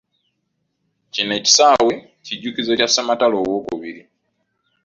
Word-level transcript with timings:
Kino 1.13 1.31
ekisaawe, 1.39 1.93
kijjukizo 2.25 2.71
kya 2.79 2.87
ssematalo 2.89 3.35
owookubiri. 3.43 4.01